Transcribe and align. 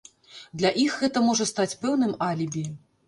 Для 0.61 0.71
іх 0.85 0.95
гэта 1.01 1.23
можа 1.27 1.49
стаць 1.53 1.77
пэўным 1.85 2.17
алібі. 2.29 2.65